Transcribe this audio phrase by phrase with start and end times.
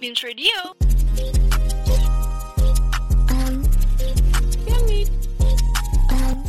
[0.00, 0.56] Beams Radio.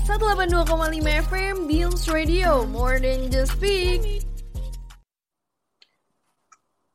[0.07, 4.23] Satu delapan dua koma lima FM Beams Radio, more than just speak.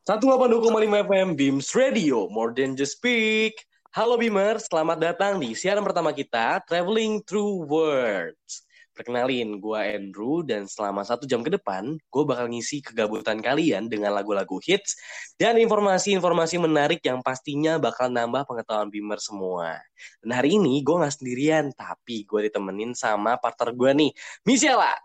[0.09, 3.61] 182,5 FM Beams Radio, more than just speak.
[3.93, 8.66] Halo Beamers, selamat datang di siaran pertama kita, Traveling Through Words.
[8.97, 14.17] Perkenalin, gue Andrew, dan selama satu jam ke depan, gue bakal ngisi kegabutan kalian dengan
[14.17, 14.97] lagu-lagu hits
[15.37, 19.77] dan informasi-informasi menarik yang pastinya bakal nambah pengetahuan Beamers semua.
[20.17, 24.11] Dan hari ini gue gak sendirian, tapi gue ditemenin sama partner gue nih,
[24.49, 24.97] Michela.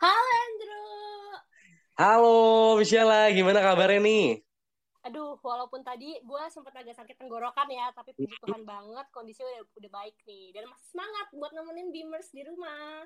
[0.00, 0.88] Halo Andrew.
[2.00, 2.40] Halo
[2.80, 4.40] Michela, gimana kabarnya nih?
[5.02, 9.66] Aduh, walaupun tadi gue sempat agak sakit tenggorokan ya, tapi puji Tuhan banget kondisinya udah,
[9.82, 10.54] udah baik nih.
[10.54, 13.02] Dan masih semangat buat nemenin Beamers di rumah.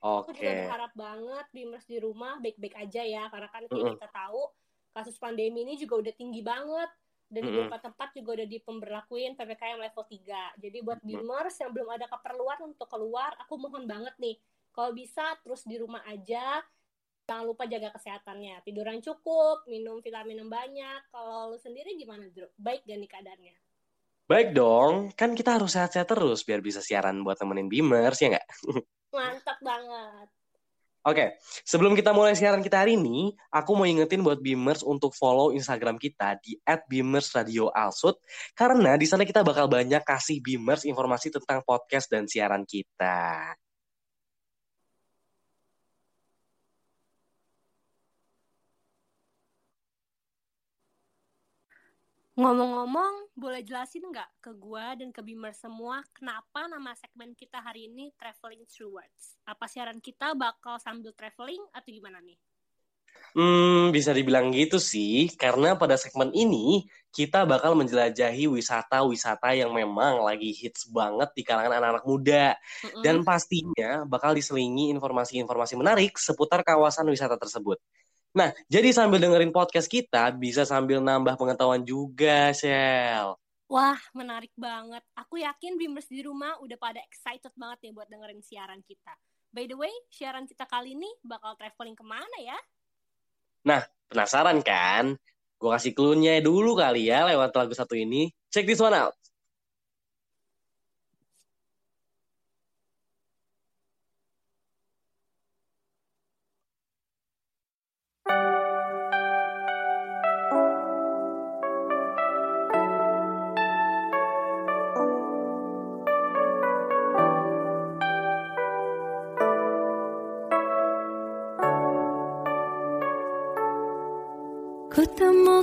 [0.00, 0.40] Aku Oke.
[0.40, 3.96] juga berharap banget Beamers di rumah baik-baik aja ya, karena kan kayak Mm-mm.
[4.00, 4.42] kita tahu
[4.96, 6.88] kasus pandemi ini juga udah tinggi banget.
[7.26, 10.56] Dan di beberapa tempat juga udah dipemberlakuin PPKM level 3.
[10.62, 11.06] Jadi buat Mm.
[11.10, 14.38] Beamers yang belum ada keperluan untuk keluar, aku mohon banget nih,
[14.70, 16.62] kalau bisa terus di rumah aja,
[17.26, 18.62] jangan lupa jaga kesehatannya.
[18.62, 21.00] Tidur yang cukup, minum vitamin yang banyak.
[21.10, 22.46] Kalau lu sendiri gimana, Drew?
[22.54, 23.54] Baik gak nih keadaannya?
[24.26, 28.46] Baik dong, kan kita harus sehat-sehat terus biar bisa siaran buat temenin Beamers, ya nggak?
[29.14, 30.26] Mantap banget.
[31.06, 35.54] Oke, sebelum kita mulai siaran kita hari ini, aku mau ingetin buat Beamers untuk follow
[35.54, 38.18] Instagram kita di @beamersradioalsut
[38.58, 43.54] karena di sana kita bakal banyak kasih Beamers informasi tentang podcast dan siaran kita.
[52.36, 57.88] Ngomong-ngomong, boleh jelasin nggak ke gua dan ke Beamer semua kenapa nama segmen kita hari
[57.88, 59.40] ini Traveling Through Words?
[59.48, 62.36] Apa siaran kita bakal sambil traveling atau gimana nih?
[63.32, 70.20] Hmm, bisa dibilang gitu sih, karena pada segmen ini kita bakal menjelajahi wisata-wisata yang memang
[70.20, 72.52] lagi hits banget di kalangan anak-anak muda.
[72.84, 73.00] Mm-mm.
[73.00, 77.80] Dan pastinya bakal diselingi informasi-informasi menarik seputar kawasan wisata tersebut.
[78.36, 83.32] Nah, jadi sambil dengerin podcast kita, bisa sambil nambah pengetahuan juga, Shell.
[83.64, 85.00] Wah, menarik banget.
[85.16, 89.16] Aku yakin Beamers di rumah udah pada excited banget nih buat dengerin siaran kita.
[89.50, 92.58] By the way, siaran kita kali ini bakal traveling ke mana ya?
[94.12, 95.16] Penasaran kan?
[95.56, 98.30] Gue kasih clue-nya dulu kali ya lewat lagu satu ini.
[98.52, 99.16] Check this one out.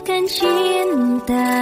[0.04, 1.56] Kutemukan cinta.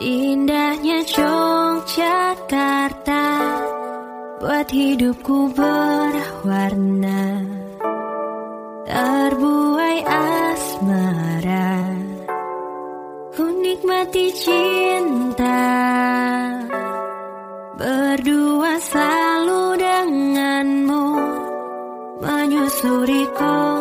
[0.00, 3.24] Indahnya Yogyakarta.
[4.40, 7.44] Buat hidupku berwarna.
[8.88, 11.84] Terbuai asmara.
[13.36, 15.68] Ku nikmati cinta.
[17.76, 21.04] Berdua selalu denganmu.
[22.24, 23.71] Menyusuri kota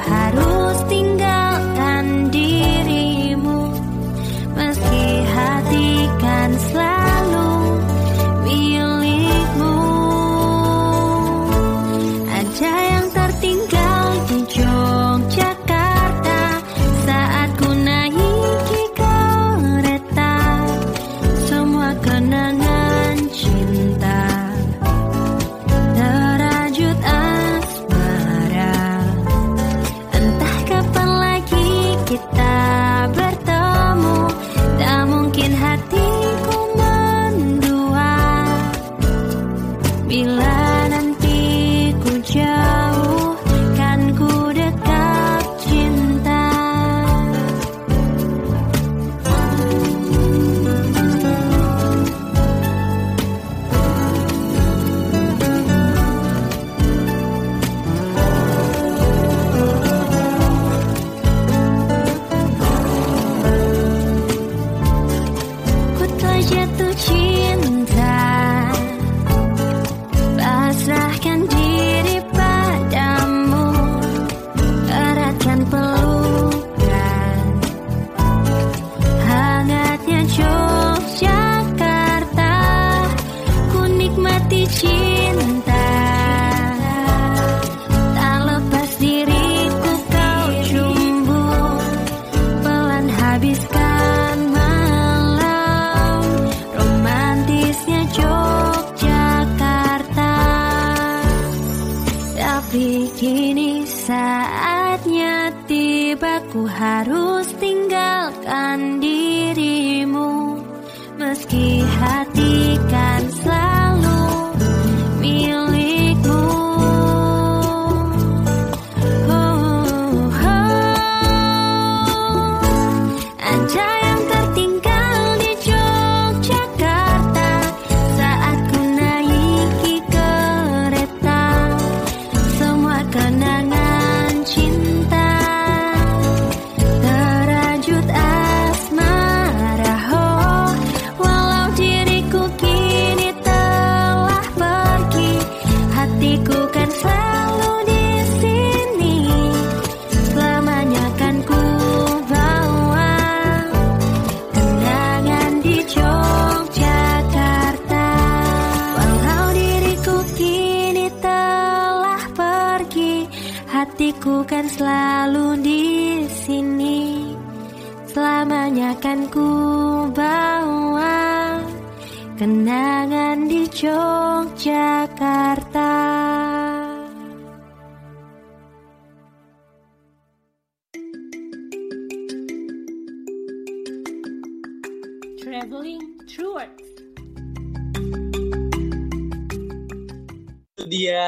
[0.00, 0.76] harus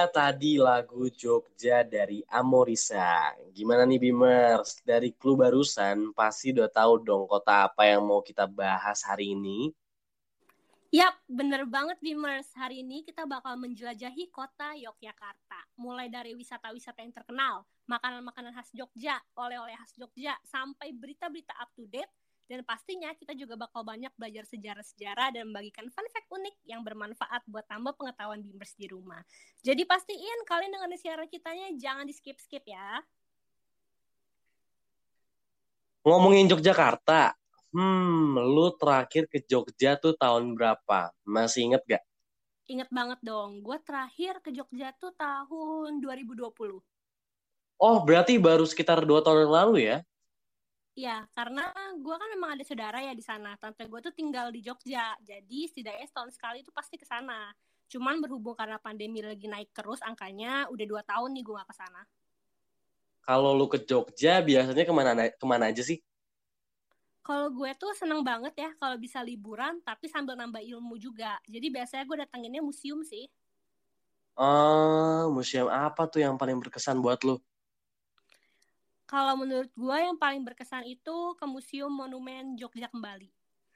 [0.08, 3.34] tadi lagu Jogja dari Amorisa.
[3.52, 4.82] Gimana nih Bimers?
[4.82, 9.70] Dari clue barusan pasti udah tahu dong kota apa yang mau kita bahas hari ini.
[10.92, 12.52] Yap, bener banget Bimers.
[12.52, 15.72] Hari ini kita bakal menjelajahi kota Yogyakarta.
[15.80, 21.88] Mulai dari wisata-wisata yang terkenal, makanan-makanan khas Jogja, oleh-oleh khas Jogja, sampai berita-berita up to
[21.88, 22.12] date.
[22.52, 27.40] Dan pastinya kita juga bakal banyak belajar sejarah-sejarah dan membagikan fun fact unik yang bermanfaat
[27.48, 29.24] buat tambah pengetahuan Bimers di rumah.
[29.64, 33.00] Jadi pastiin kalian dengerin siaran kitanya jangan di skip-skip ya.
[36.04, 37.32] Ngomongin Yogyakarta,
[37.72, 41.08] hmm, lu terakhir ke Jogja tuh tahun berapa?
[41.24, 42.04] Masih inget gak?
[42.68, 46.52] Ingat banget dong, gue terakhir ke Jogja tuh tahun 2020.
[47.80, 50.04] Oh, berarti baru sekitar dua tahun yang lalu ya?
[50.92, 53.56] Iya, karena gue kan memang ada saudara ya di sana.
[53.56, 57.48] Tante gue tuh tinggal di Jogja, jadi setidaknya setahun sekali itu pasti ke sana.
[57.88, 61.76] Cuman berhubung karena pandemi lagi naik terus angkanya, udah dua tahun nih gue gak ke
[61.80, 62.02] sana.
[63.24, 65.96] Kalau lu ke Jogja biasanya ke mana ke mana aja sih?
[67.22, 71.40] Kalau gue tuh seneng banget ya kalau bisa liburan, tapi sambil nambah ilmu juga.
[71.48, 73.30] Jadi biasanya gue datanginnya museum sih.
[74.36, 77.38] Oh, museum apa tuh yang paling berkesan buat lu?
[79.12, 83.28] Kalau menurut gue yang paling berkesan itu ke Museum Monumen Jogja Kembali.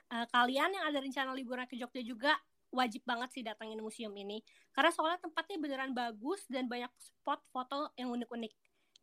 [0.08, 2.32] Eh, kalian yang ada rencana liburan ke Jogja juga
[2.72, 4.40] wajib banget sih datangin museum ini.
[4.72, 8.48] Karena soalnya tempatnya beneran bagus dan banyak spot foto yang unik-unik.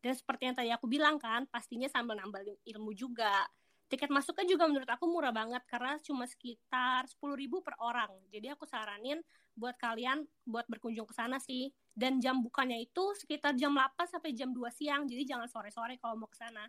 [0.02, 3.46] Dan seperti yang tadi aku bilang kan, pastinya sambil nambah ilmu juga.
[3.94, 8.10] Tiket masuknya juga menurut aku murah banget karena cuma sekitar 10.000 per orang.
[8.26, 9.22] Jadi aku saranin
[9.54, 11.70] buat kalian buat berkunjung ke sana sih.
[11.94, 15.06] Dan jam bukanya itu sekitar jam 8 sampai jam 2 siang.
[15.06, 16.66] Jadi jangan sore-sore kalau mau ke sana.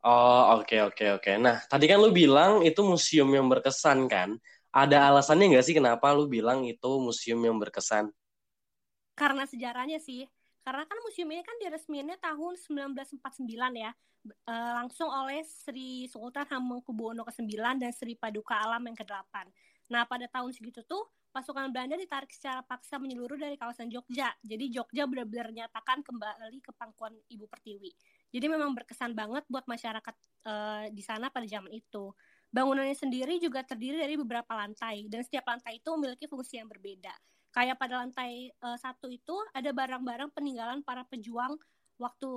[0.00, 1.36] Oh, oke oke oke.
[1.36, 4.40] Nah, tadi kan lu bilang itu museum yang berkesan kan?
[4.72, 8.08] Ada alasannya nggak sih kenapa lu bilang itu museum yang berkesan?
[9.12, 10.24] Karena sejarahnya sih.
[10.66, 13.22] Karena kan museum ini kan diresmiinnya tahun 1949
[13.78, 13.94] ya.
[14.26, 19.46] Eh, langsung oleh Sri Sultan Hamengkubuwono ke-9 dan Sri Paduka Alam yang ke-8.
[19.94, 24.34] Nah, pada tahun segitu tuh pasukan Belanda ditarik secara paksa menyeluruh dari kawasan Jogja.
[24.42, 27.94] Jadi Jogja benar-benar nyatakan kembali ke pangkuan Ibu Pertiwi.
[28.34, 30.14] Jadi memang berkesan banget buat masyarakat
[30.50, 32.10] eh, di sana pada zaman itu.
[32.50, 37.14] Bangunannya sendiri juga terdiri dari beberapa lantai dan setiap lantai itu memiliki fungsi yang berbeda.
[37.56, 41.56] Kayak pada lantai eh, satu itu ada barang-barang peninggalan para pejuang
[41.96, 42.30] waktu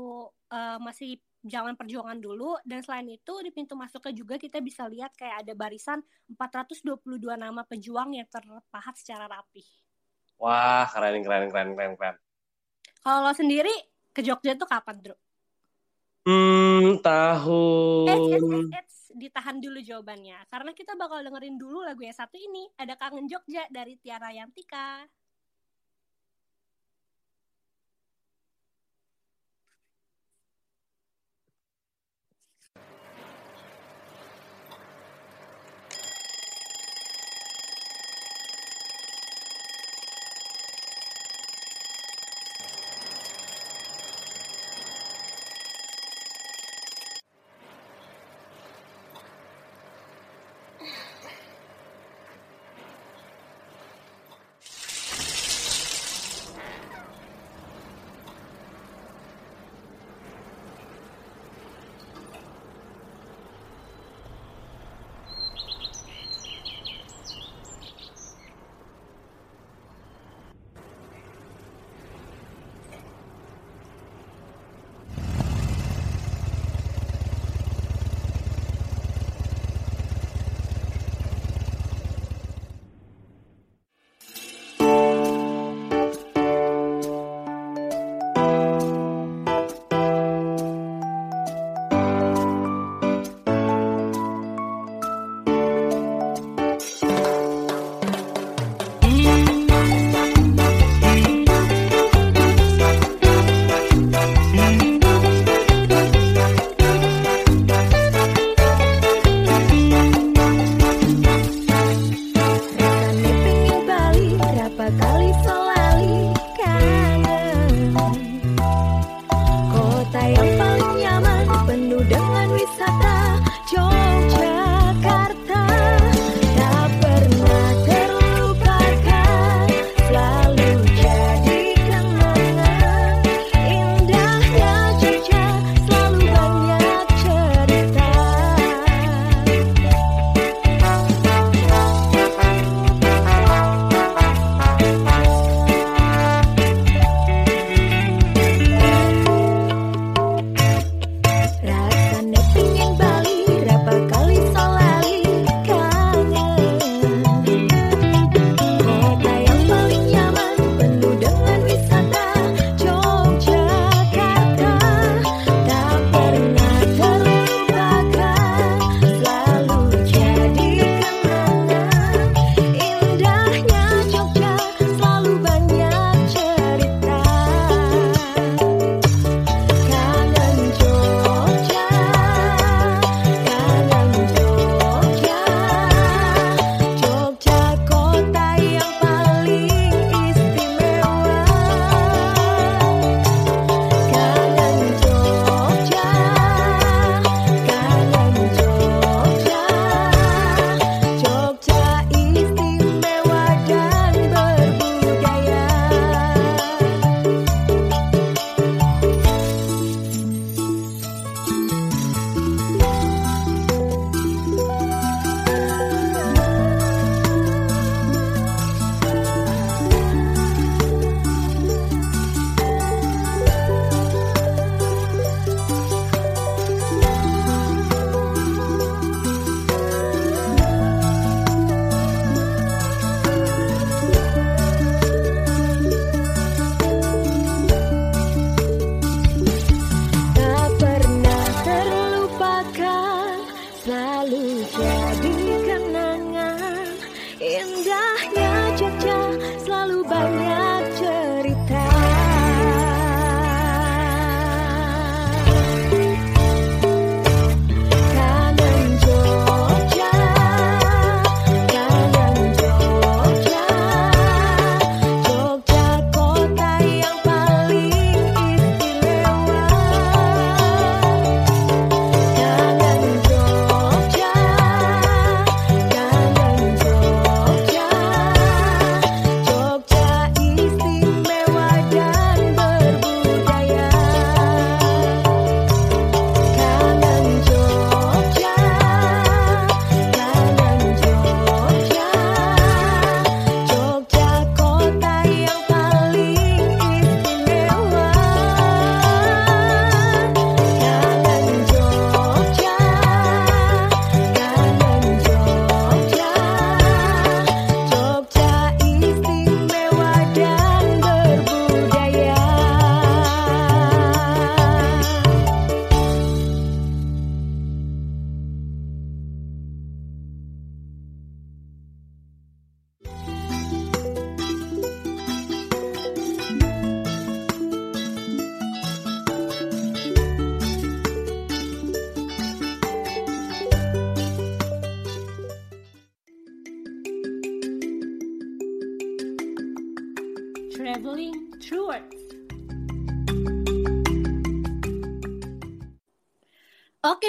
[0.55, 5.15] eh, masih zaman perjuangan dulu dan selain itu di pintu masuknya juga kita bisa lihat
[5.15, 5.99] kayak ada barisan
[6.35, 6.95] 422
[7.35, 9.63] nama pejuang yang terpahat secara rapih.
[10.39, 12.15] Wah, keren keren keren keren keren.
[13.03, 13.71] Kalau lo sendiri
[14.15, 15.15] ke Jogja tuh kapan, Bro?
[16.27, 16.99] Hmm,
[18.07, 18.98] Eits, eits, tahun eits, eits.
[19.09, 20.45] Ditahan dulu jawabannya.
[20.47, 22.69] Karena kita bakal dengerin dulu lagu yang satu ini.
[22.77, 25.03] Ada Kangen Jogja dari Tiara Yantika.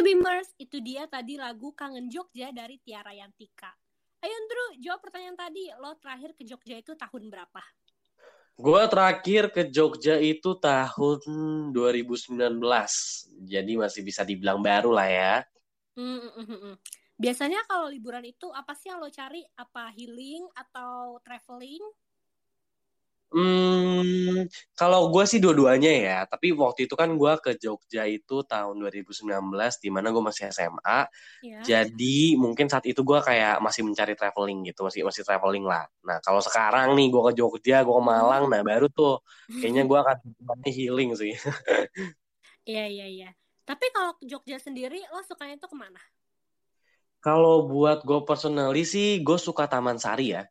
[0.01, 0.17] Oke
[0.57, 3.69] itu dia tadi lagu Kangen Jogja dari Tiara Yantika.
[4.25, 5.69] Ayo Andrew, jawab pertanyaan tadi.
[5.77, 7.61] Lo terakhir ke Jogja itu tahun berapa?
[8.57, 11.21] Gue terakhir ke Jogja itu tahun
[11.77, 12.33] 2019.
[13.45, 15.35] Jadi masih bisa dibilang baru lah ya.
[16.01, 16.75] Hmm, hmm, hmm.
[17.21, 19.45] Biasanya kalau liburan itu apa sih yang lo cari?
[19.53, 21.85] Apa healing atau traveling?
[23.31, 24.43] Hmm,
[24.75, 26.19] kalau gue sih dua-duanya ya.
[26.27, 31.07] Tapi waktu itu kan gue ke Jogja itu tahun 2019, di mana gue masih SMA.
[31.39, 31.63] Ya.
[31.63, 35.87] Jadi mungkin saat itu gue kayak masih mencari traveling gitu, masih masih traveling lah.
[36.03, 39.23] Nah kalau sekarang nih gue ke Jogja, gue ke Malang, nah baru tuh
[39.63, 40.17] kayaknya gue akan
[40.77, 41.33] healing sih.
[42.69, 43.29] Iya, iya, iya.
[43.69, 46.01] Tapi kalau ke Jogja sendiri, lo sukanya itu ke mana?
[47.21, 50.43] Kalau buat gue personally sih, gue suka Taman Sari ya.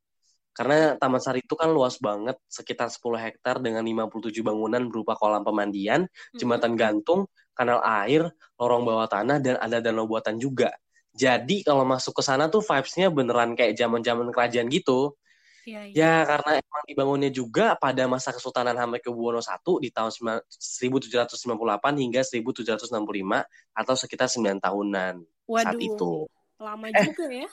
[0.60, 5.40] Karena Taman Sari itu kan luas banget, sekitar 10 hektar dengan 57 bangunan berupa kolam
[5.40, 6.04] pemandian,
[6.36, 8.28] jembatan gantung, kanal air,
[8.60, 10.76] lorong bawah tanah, dan ada danau buatan juga.
[11.16, 15.16] Jadi kalau masuk ke sana tuh vibes-nya beneran kayak zaman-zaman kerajaan gitu.
[15.64, 15.96] Iya, iya.
[15.96, 23.48] Ya karena emang dibangunnya juga pada masa Kesultanan Hamengkubuwono I di tahun 1798 hingga 1765
[23.76, 26.12] atau sekitar 9 tahunan saat Waduh, itu.
[26.60, 27.06] lama Eh.
[27.08, 27.48] juga ya.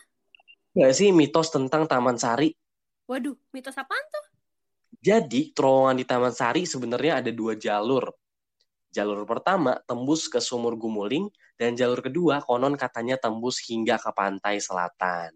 [0.74, 2.50] Gak sih mitos tentang Taman Sari?
[3.06, 4.26] Waduh, mitos apaan tuh?
[4.98, 8.10] Jadi, terowongan di Taman Sari sebenarnya ada dua jalur.
[8.90, 14.58] Jalur pertama tembus ke Sumur Gumuling, dan jalur kedua konon katanya tembus hingga ke pantai
[14.58, 15.30] selatan.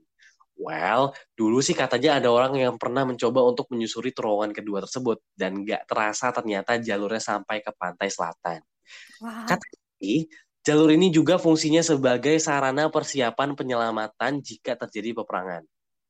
[0.61, 5.63] Well, dulu sih katanya ada orang yang pernah mencoba untuk menyusuri terowongan kedua tersebut, dan
[5.65, 8.61] nggak terasa ternyata jalurnya sampai ke pantai selatan.
[9.25, 10.27] Wah, Tapi,
[10.61, 15.65] jalur ini juga fungsinya sebagai sarana persiapan penyelamatan jika terjadi peperangan.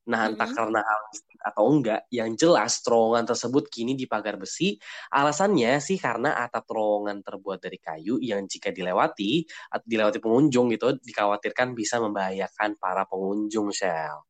[0.09, 1.01] Nah, entah karena hal
[1.41, 4.77] atau enggak, yang jelas terowongan tersebut kini dipagar besi.
[5.13, 10.97] Alasannya sih karena atap terowongan terbuat dari kayu yang jika dilewati, atau dilewati pengunjung gitu,
[11.01, 14.25] dikhawatirkan bisa membahayakan para pengunjung, Shell.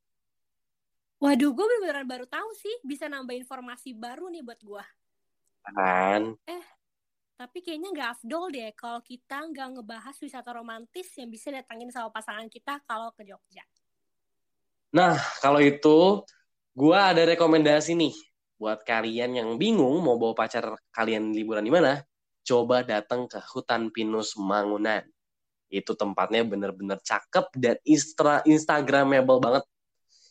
[1.22, 2.76] waduh, gue beneran baru tahu sih.
[2.82, 4.84] Bisa nambah informasi baru nih buat gue.
[5.78, 6.36] Kan?
[7.42, 12.14] Tapi kayaknya nggak afdol deh kalau kita nggak ngebahas wisata romantis yang bisa datangin sama
[12.14, 13.66] pasangan kita kalau ke Jogja.
[14.92, 16.28] Nah, kalau itu,
[16.76, 18.16] gua ada rekomendasi nih
[18.60, 22.04] buat kalian yang bingung mau bawa pacar kalian liburan di mana.
[22.42, 25.02] Coba datang ke hutan pinus Mangunan.
[25.72, 29.64] Itu tempatnya bener-bener cakep dan instra instagramable banget.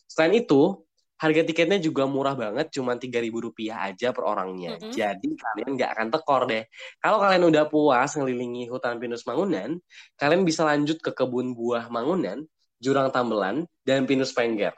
[0.05, 0.85] Selain itu,
[1.17, 4.77] harga tiketnya juga murah banget, cuma Rp3.000 aja per orangnya.
[4.77, 4.93] Mm-mm.
[4.93, 6.63] Jadi kalian nggak akan tekor deh.
[6.97, 9.77] Kalau kalian udah puas ngelilingi hutan pinus Mangunan,
[10.17, 12.45] kalian bisa lanjut ke kebun buah Mangunan,
[12.81, 14.73] Jurang Tambelan, dan Pinus Pengger.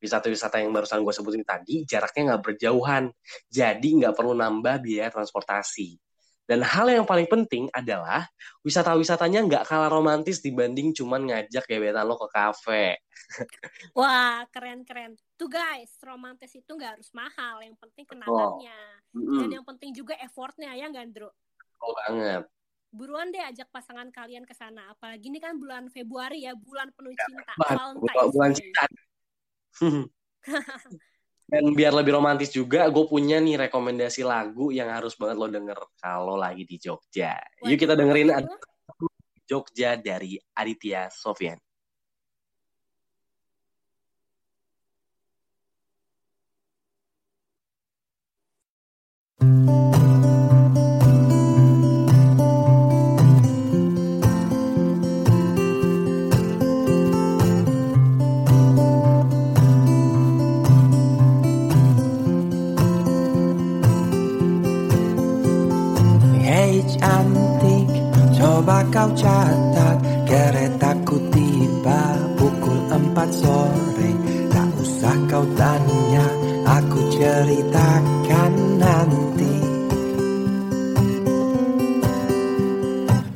[0.00, 3.08] Wisata-wisata yang barusan gue sebutin tadi, jaraknya nggak berjauhan.
[3.48, 5.96] Jadi nggak perlu nambah biaya transportasi.
[6.50, 8.26] Dan hal yang paling penting adalah
[8.66, 12.98] wisata-wisatanya nggak kalah romantis dibanding cuman ngajak gebetan lo ke kafe.
[13.98, 15.14] Wah, keren-keren.
[15.38, 17.62] Tuh guys, romantis itu nggak harus mahal.
[17.62, 18.80] Yang penting kenangannya.
[19.14, 21.30] Dan Mm-mm, yang penting juga effortnya ya, Gandro.
[21.54, 22.42] betul banget.
[22.90, 24.90] Buruan deh ajak pasangan kalian ke sana.
[24.90, 27.54] Apalagi ini kan bulan Februari ya, bulan penuh cinta.
[27.54, 28.58] Bulan, Valentine's bulan Day.
[28.58, 28.84] cinta.
[31.50, 35.78] Dan biar lebih romantis juga, gue punya nih rekomendasi lagu yang harus banget lo denger
[35.98, 37.34] kalau lagi di Jogja.
[37.66, 38.30] Yuk kita dengerin?
[39.50, 41.58] Jogja dari Aditya Sofyan.
[68.88, 69.98] Kau catat.
[70.24, 74.10] Keretaku tiba pukul 4 sore.
[74.48, 76.26] Tak usah kau tanya,
[76.64, 79.54] aku ceritakan nanti.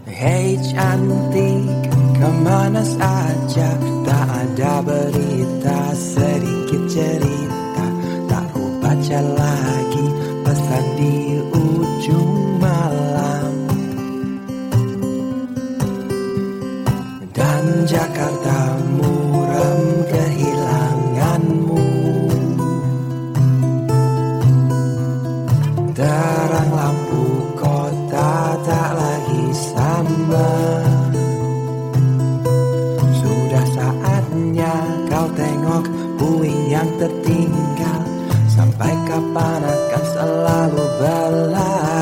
[0.09, 3.77] Hei cantik, ke mana saja?
[4.09, 7.87] Tak ada berita, sedikit cerita.
[8.33, 10.07] Tak ku baca lagi
[10.47, 11.44] pesan di
[17.95, 21.87] Jakarta muram kehilanganmu.
[25.95, 27.23] Terang lampu
[27.55, 30.51] kota tak lagi sama.
[33.23, 34.75] Sudah saatnya
[35.07, 35.87] kau tengok
[36.19, 38.03] puing yang tertinggal.
[38.51, 41.94] Sampai kapan akan selalu berlari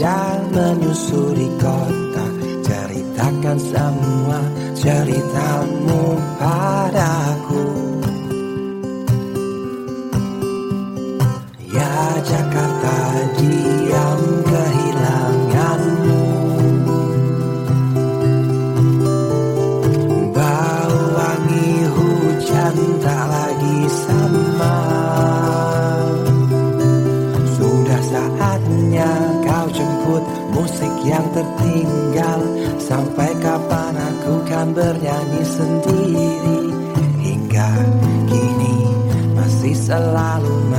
[0.00, 1.79] saja menyusuri kota Ceritakan
[35.50, 36.70] sendiri
[37.18, 37.70] Hingga
[38.30, 38.74] kini
[39.34, 40.69] masih selalu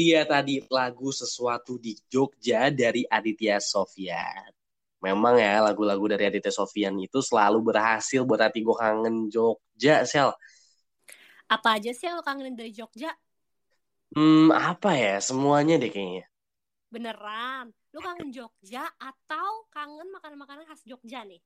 [0.00, 4.48] dia tadi lagu sesuatu di Jogja dari Aditya Sofyan.
[5.04, 10.32] Memang ya lagu-lagu dari Aditya Sofyan itu selalu berhasil buat hati gue kangen Jogja, Sel.
[11.52, 13.12] Apa aja sih yang lo kangenin dari Jogja?
[14.16, 15.20] Hmm, apa ya?
[15.20, 16.24] Semuanya deh kayaknya.
[16.88, 17.68] Beneran?
[17.92, 21.44] Lo kangen Jogja atau kangen makanan-makanan khas Jogja nih?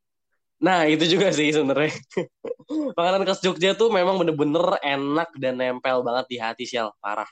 [0.62, 1.90] Nah, itu juga sih sebenarnya.
[2.98, 6.94] Makanan khas Jogja tuh memang bener-bener enak dan nempel banget di hati, Sel.
[7.02, 7.26] Parah.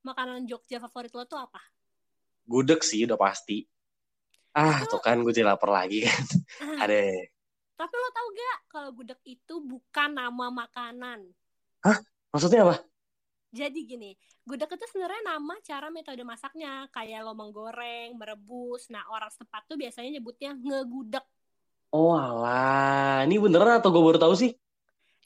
[0.00, 1.60] Makanan Jogja favorit lo tuh apa?
[2.48, 3.68] Gudeg sih udah pasti.
[4.56, 6.24] Ah, tuh kan gue jadi lapar lagi kan.
[6.82, 6.98] Ada.
[7.78, 11.30] Tapi lo tau gak kalau gudeg itu bukan nama makanan?
[12.34, 12.82] Maksudnya apa?
[13.50, 14.14] Jadi gini,
[14.46, 16.86] gudeg itu sebenarnya nama cara metode masaknya.
[16.90, 18.90] Kayak lo menggoreng, merebus.
[18.90, 21.22] Nah, orang setempat tuh biasanya nyebutnya ngegudeg.
[21.90, 24.54] Oh alah, ini beneran atau gue baru tahu sih?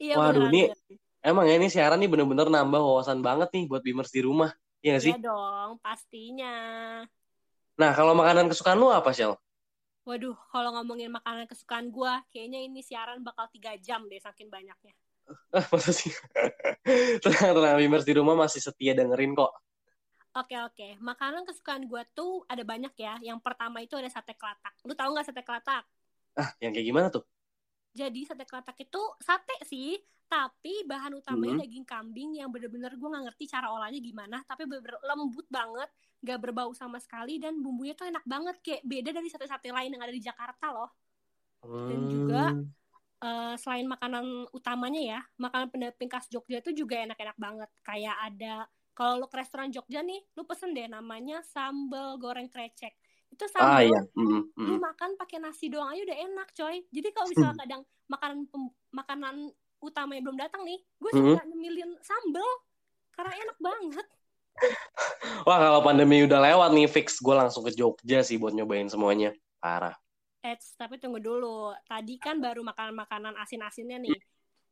[0.01, 0.53] Iya Waduh, beneran.
[0.53, 0.97] ini beneran.
[1.25, 4.53] Emang ya ini siaran nih bener-bener nambah wawasan banget nih buat Bimers di rumah.
[4.85, 5.15] Iya gak sih?
[5.17, 6.49] Iya dong, pastinya.
[7.81, 9.35] Nah, kalau makanan kesukaan lu apa, Shell?
[10.05, 14.93] Waduh, kalau ngomongin makanan kesukaan gua, kayaknya ini siaran bakal tiga jam deh saking banyaknya.
[15.57, 16.13] Ah, masa sih?
[17.25, 17.79] tenang, tenang.
[18.05, 19.55] Di rumah masih setia dengerin kok.
[20.35, 23.17] Oke oke, makanan kesukaan gue tuh ada banyak ya.
[23.23, 24.75] Yang pertama itu ada sate kelatak.
[24.83, 25.87] Lu tahu nggak sate kelatak?
[26.35, 27.23] Ah, yang kayak gimana tuh?
[27.95, 29.95] Jadi sate kelatak itu sate sih,
[30.29, 31.63] tapi bahan utamanya Hmm.
[31.67, 35.89] daging kambing yang bener-bener gue nggak ngerti cara olahnya gimana, tapi bener-bener lembut banget,
[36.25, 40.03] gak berbau sama sekali dan bumbunya tuh enak banget, kayak beda dari sate-sate lain yang
[40.03, 40.91] ada di Jakarta loh.
[41.63, 42.69] Dan juga, Hmm.
[43.25, 47.71] Eh, selain makanan utamanya ya, makanan pendamping khas Jogja itu juga enak-enak banget.
[47.81, 52.93] Kayak ada kalau lu ke restoran Jogja nih, lu pesen deh namanya sambal goreng krecek.
[53.33, 54.01] Itu Ah sambal iya.
[54.13, 54.81] Mm, lu mm.
[54.83, 56.77] makan pakai nasi doang aja udah enak, coy.
[56.93, 57.83] Jadi kalau misalnya kadang
[58.13, 58.75] makanan pem-
[59.85, 61.37] makanan utamanya belum datang nih, gue Hmm.
[61.37, 62.51] suka nyemilin sambal
[63.13, 64.07] karena enak banget.
[65.47, 69.35] Wah kalau pandemi udah lewat nih fix gue langsung ke Jogja sih buat nyobain semuanya.
[69.61, 69.93] Parah.
[70.45, 71.73] Eits, tapi tunggu dulu.
[71.89, 74.17] Tadi kan baru makanan-makanan asin-asinnya nih.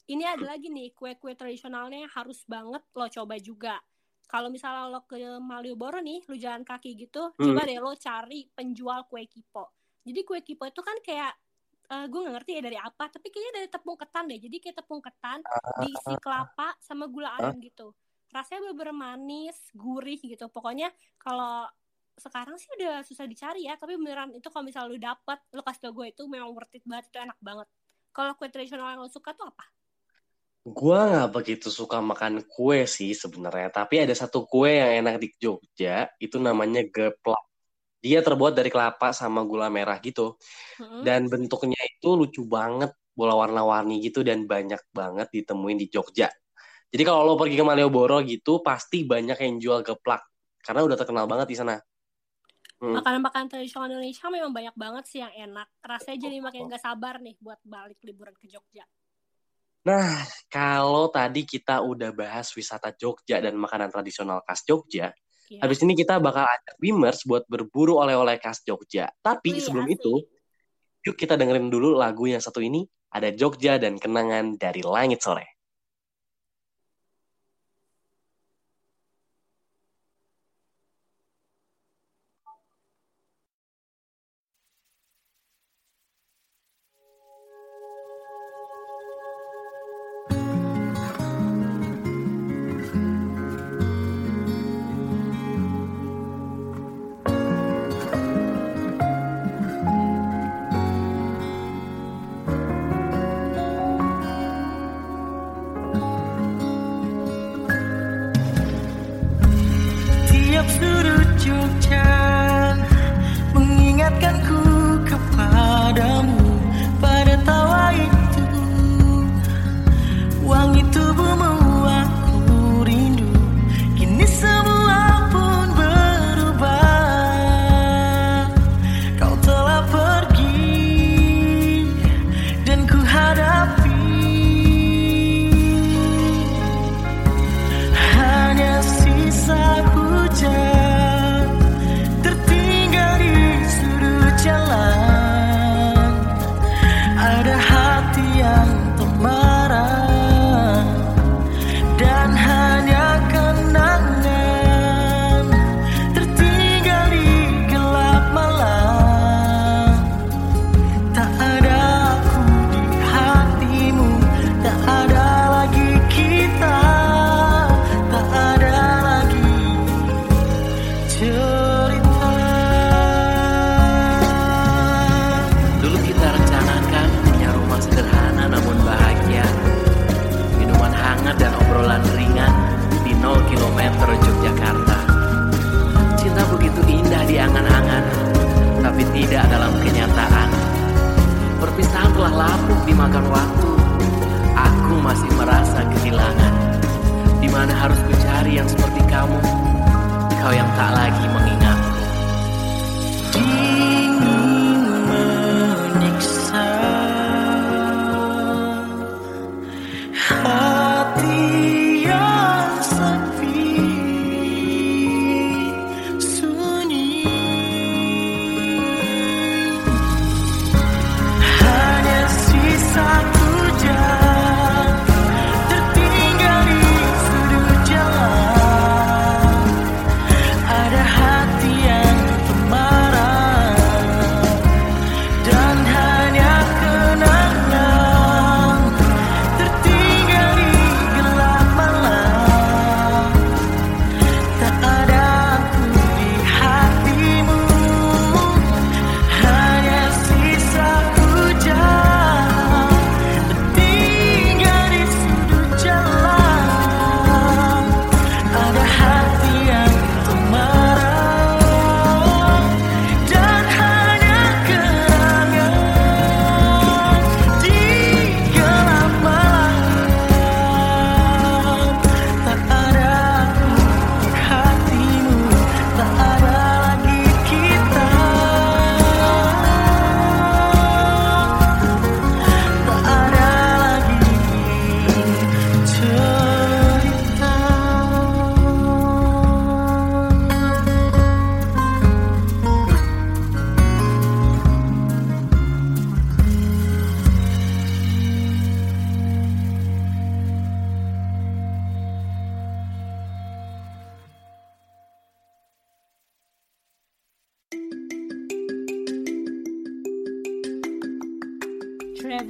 [0.09, 3.77] Ini ada lagi nih, kue-kue tradisionalnya yang harus banget lo coba juga.
[4.29, 7.53] Kalau misalnya lo ke Malioboro nih, lo jalan kaki gitu, Hmm.
[7.53, 9.72] coba deh lo cari penjual kue kipo.
[10.05, 11.33] Jadi kue kipo itu kan kayak,
[11.92, 14.40] eh, gue gak ngerti ya dari apa, tapi kayaknya dari tepung ketan deh.
[14.40, 15.38] Jadi kayak tepung ketan
[15.85, 17.92] diisi kelapa sama gula aren gitu.
[18.33, 20.48] Rasanya bener-bener manis, gurih gitu.
[20.48, 20.88] Pokoknya
[21.20, 21.68] kalau
[22.16, 25.81] sekarang sih udah susah dicari ya, tapi beneran itu kalau misalnya lu dapet, lu kasih
[25.88, 27.68] tau gue itu memang worth it banget, itu enak banget.
[28.12, 29.64] Kalau kue tradisional yang lo suka tuh apa?
[30.62, 33.68] Gue nggak begitu suka makan kue sih sebenarnya.
[33.72, 36.07] Tapi ada satu kue yang enak di Jogja.
[36.22, 37.52] Itu namanya geplak.
[38.03, 40.35] Dia terbuat dari kelapa sama gula merah gitu.
[40.83, 41.07] Mm-mm.
[41.07, 42.91] Dan bentuknya itu lucu banget.
[43.15, 44.27] Bola warna-warni gitu.
[44.27, 46.27] Dan banyak banget ditemuin di Jogja.
[46.91, 48.59] Jadi kalau lo pergi ke Malioboro gitu.
[48.59, 50.27] Pasti banyak yang jual geplak.
[50.59, 51.79] Karena udah terkenal banget di sana.
[52.83, 52.99] Hmm.
[52.99, 55.71] Makanan-makanan tradisional Indonesia memang banyak banget sih yang enak.
[55.87, 58.83] Rasanya jadi makin gak sabar nih buat balik liburan ke Jogja.
[59.87, 65.15] Nah, kalau tadi kita udah bahas wisata Jogja dan makanan tradisional khas Jogja,
[65.50, 65.61] Ya.
[65.64, 69.11] habis ini kita bakal ajak Bimers buat berburu oleh-oleh khas Jogja.
[69.20, 69.96] Tapi Wih, sebelum asik.
[70.00, 70.14] itu,
[71.05, 72.88] yuk kita dengerin dulu lagu yang satu ini.
[73.12, 75.52] Ada Jogja dan Kenangan dari Langit Sore.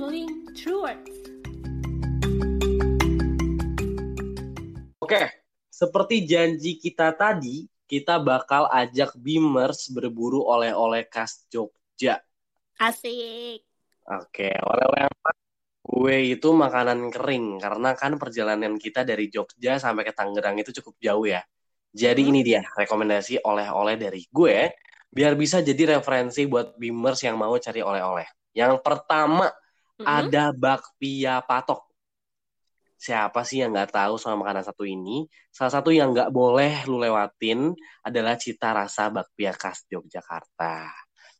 [0.02, 0.82] Traveling through.
[4.98, 5.22] Oke,
[5.70, 12.18] seperti janji kita tadi, kita bakal ajak Beamers berburu oleh-oleh khas Jogja.
[12.82, 13.62] Asik.
[14.02, 15.30] Oke, oleh-oleh apa?
[15.82, 20.98] Kue itu makanan kering karena kan perjalanan kita dari Jogja sampai ke Tangerang itu cukup
[20.98, 21.46] jauh ya.
[21.94, 24.72] Jadi ini dia rekomendasi oleh-oleh dari gue
[25.12, 28.26] biar bisa jadi referensi buat Beamers yang mau cari oleh-oleh.
[28.56, 29.46] Yang pertama
[30.02, 30.10] Mm-mm.
[30.10, 31.86] ada bakpia patok.
[33.02, 35.26] Siapa sih yang nggak tahu sama makanan satu ini?
[35.50, 37.74] Salah satu yang nggak boleh lu lewatin
[38.06, 40.86] adalah cita rasa bakpia khas Yogyakarta.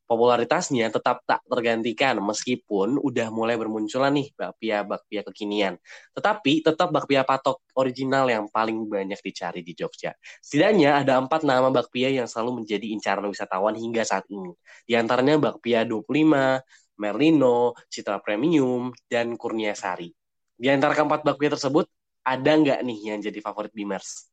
[0.03, 5.79] Popularitasnya tetap tak tergantikan meskipun udah mulai bermunculan nih bakpia-bakpia kekinian.
[6.13, 10.13] Tetapi tetap bakpia patok original yang paling banyak dicari di Jogja.
[10.43, 14.53] Setidaknya ada empat nama bakpia yang selalu menjadi incaran wisatawan hingga saat ini.
[14.85, 16.61] Di antaranya bakpia 25,
[17.01, 20.13] Merlino, Citra Premium, dan Kurnia Sari.
[20.57, 21.89] Di antara keempat bakpia tersebut,
[22.23, 24.31] ada nggak nih yang jadi favorit Beamers?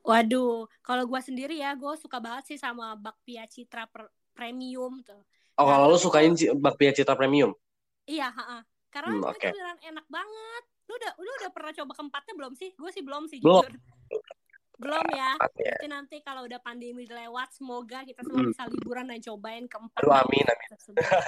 [0.00, 3.84] Waduh, kalau gua sendiri ya, gue suka banget sih sama bakpia Citra
[4.32, 5.20] Premium tuh.
[5.60, 7.52] Oh, Nah, kalau lu tapi sukain bakpia Citra Premium?
[8.08, 9.48] Iya, ha Karena Hmm, itu oke.
[9.54, 10.62] beneran enak banget.
[10.88, 12.70] Lu udah lu udah pernah coba keempatnya belum sih?
[12.74, 13.62] Gue sih belum sih Belum.
[13.62, 13.74] jujur.
[14.80, 15.36] Belum ya.
[15.60, 15.76] Ya.
[15.76, 18.50] Itu nanti kalau udah pandemi lewat, semoga kita semua Mm.
[18.56, 20.00] bisa liburan dan cobain keempat.
[20.00, 20.68] Aduh, amin, amin.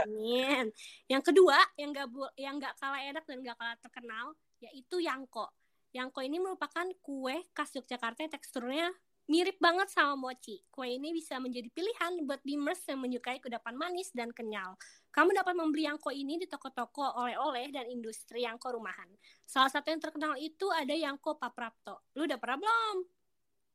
[0.09, 0.65] Amin.
[1.05, 4.27] Yang kedua, yang gak bu- yang nggak kalah enak dan gak kalah terkenal,
[4.65, 5.53] yaitu yangko.
[5.93, 8.89] Yangko ini merupakan kue khas Yogyakarta yang teksturnya
[9.29, 10.65] mirip banget sama mochi.
[10.73, 14.75] Kue ini bisa menjadi pilihan buat beamers yang menyukai kudapan manis dan kenyal.
[15.13, 19.07] Kamu dapat membeli yangko ini di toko-toko oleh-oleh dan industri yangko rumahan.
[19.45, 22.01] Salah satu yang terkenal itu ada yangko Paprapto.
[22.17, 22.97] Lu udah pernah belum?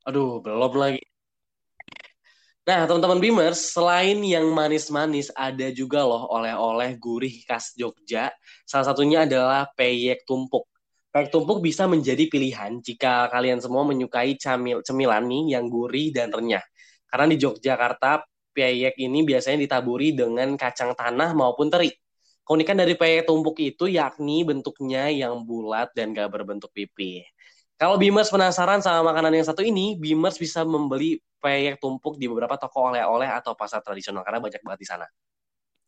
[0.07, 1.03] Aduh, belum lagi.
[2.67, 8.31] Nah, teman-teman Beamers, selain yang manis-manis, ada juga loh oleh-oleh gurih khas Jogja.
[8.67, 10.67] Salah satunya adalah peyek tumpuk.
[11.11, 16.31] Peyek tumpuk bisa menjadi pilihan jika kalian semua menyukai camil, cemilan nih yang gurih dan
[16.31, 16.63] renyah.
[17.07, 21.91] Karena di Yogyakarta, peyek ini biasanya ditaburi dengan kacang tanah maupun teri.
[22.47, 27.27] Keunikan dari peyek tumpuk itu yakni bentuknya yang bulat dan gak berbentuk pipih.
[27.77, 32.57] Kalau Beamers penasaran sama makanan yang satu ini, Beamers bisa membeli peyek tumpuk di beberapa
[32.57, 35.05] toko oleh-oleh atau pasar tradisional karena banyak banget di sana.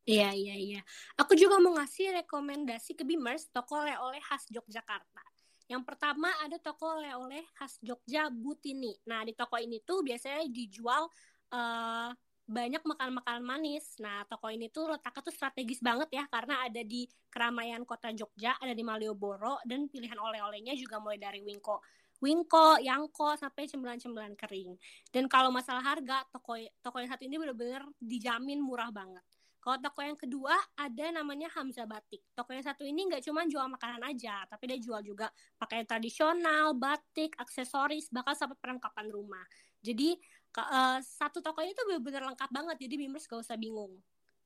[0.06, 0.82] Iya, iya, iya.
[1.18, 5.26] Aku juga mau ngasih rekomendasi ke Beamers toko oleh-oleh khas Yogyakarta.
[5.70, 8.94] Yang pertama ada toko oleh-oleh khas Jogja Butini.
[9.10, 11.10] Nah, di toko ini tuh biasanya dijual
[11.54, 12.10] eh,
[12.50, 13.94] banyak makanan-makanan manis.
[14.02, 18.58] Nah, toko ini tuh letaknya tuh strategis banget ya karena ada di keramaian kota Jogja,
[18.58, 21.78] ada di Malioboro dan pilihan oleh-olehnya juga mulai dari Wingko.
[22.20, 24.76] Wingko, Yangko sampai cemilan-cemilan kering.
[25.14, 29.24] Dan kalau masalah harga, toko toko yang satu ini benar-benar dijamin murah banget.
[29.60, 32.26] Kalau toko yang kedua ada namanya Hamzah Batik.
[32.34, 36.74] Toko yang satu ini nggak cuma jual makanan aja, tapi dia jual juga pakaian tradisional,
[36.76, 39.44] batik, aksesoris, bahkan sampai perlengkapan rumah.
[39.80, 40.20] Jadi
[40.58, 42.76] eh, satu toko ini tuh benar-benar lengkap banget.
[42.88, 43.94] Jadi Beamers gak usah bingung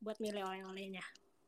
[0.02, 1.04] buat milih oleh-olehnya.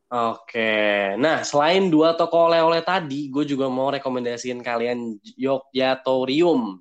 [0.07, 6.79] Oke, nah selain dua toko oleh-oleh tadi, gue juga mau rekomendasiin kalian Yogyatorium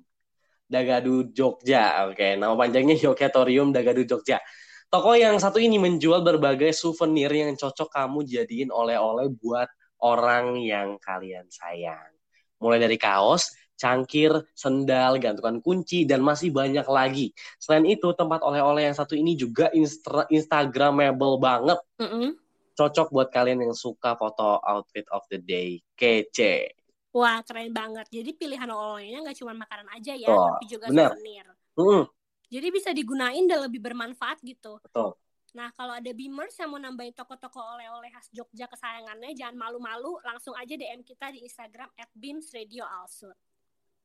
[0.70, 2.06] Dagadu Jogja.
[2.06, 4.38] Oke, nama panjangnya Yogyatorium Dagadu Jogja.
[4.86, 9.66] Toko yang satu ini menjual berbagai souvenir yang cocok kamu jadiin oleh-oleh buat
[9.98, 12.14] orang yang kalian sayang.
[12.62, 17.32] Mulai dari kaos, cangkir, sendal, gantungan kunci, dan masih banyak lagi.
[17.62, 22.36] Selain itu, tempat oleh-oleh yang satu ini juga instra- Instagramable banget Mm-mm.
[22.76, 26.76] cocok buat kalian yang suka foto outfit of the day kece.
[27.16, 28.06] Wah keren banget.
[28.12, 31.10] Jadi pilihan oleh-olehnya nggak cuma makanan aja ya, Betul, tapi juga benar.
[31.16, 31.46] souvenir.
[31.76, 32.02] Mm,
[32.54, 34.78] Jadi bisa digunain dan lebih bermanfaat gitu.
[34.84, 35.16] betul.
[35.56, 40.52] Nah, kalau ada Beamers yang mau nambahin toko-toko oleh-oleh khas Jogja kesayangannya, jangan malu-malu, langsung
[40.52, 43.32] aja DM kita di Instagram at Beams Radio Also.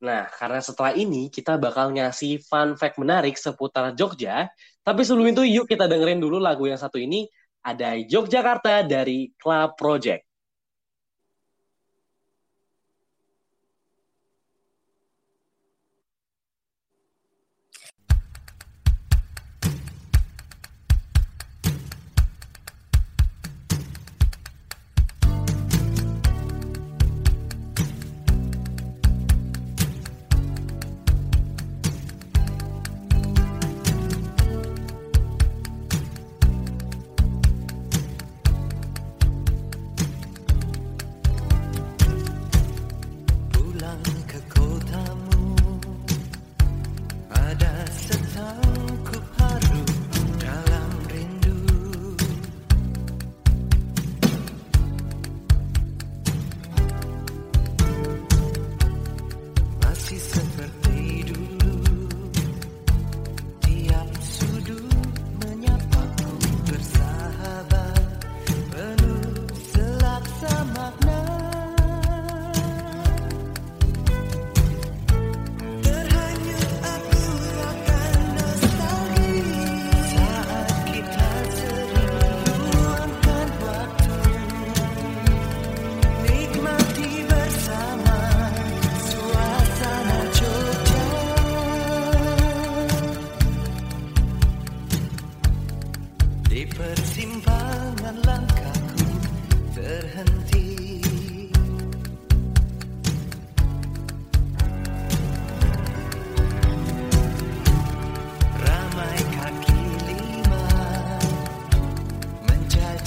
[0.01, 4.49] Nah, karena setelah ini kita bakal ngasih fun fact menarik seputar Jogja.
[4.81, 7.29] Tapi sebelum itu yuk kita dengerin dulu lagu yang satu ini.
[7.61, 10.25] Ada Yogyakarta dari Club Project.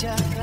[0.04, 0.33] Yeah.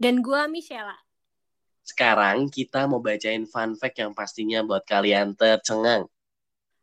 [0.00, 0.96] Dan gua Michela.
[1.84, 6.08] Sekarang kita mau bacain fun fact yang pastinya buat kalian tercengang.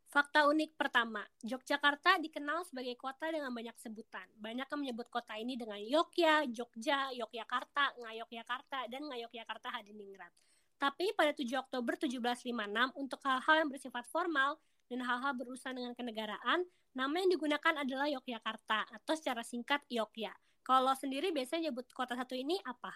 [0.07, 4.30] Fakta unik pertama, Yogyakarta dikenal sebagai kota dengan banyak sebutan.
[4.38, 10.32] Banyak yang menyebut kota ini dengan Yogya, Jogja, Yogyakarta, Ngayogyakarta, dan Ngayogyakarta Hadiningrat.
[10.78, 16.70] Tapi pada 7 Oktober 1756, untuk hal-hal yang bersifat formal dan hal-hal berurusan dengan kenegaraan,
[16.97, 20.34] Nama yang digunakan adalah Yogyakarta atau secara singkat Yogya.
[20.65, 22.89] Kalau sendiri biasanya nyebut kota satu ini apa?